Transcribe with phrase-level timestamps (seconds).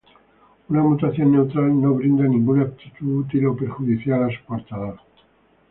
[0.69, 4.99] Una mutación neutral no brinda ninguna Aptitud útil o perjudicial a su portador.